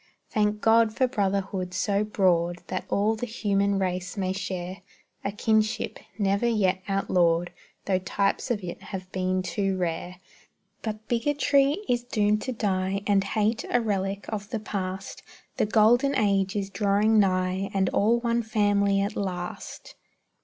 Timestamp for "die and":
12.51-13.23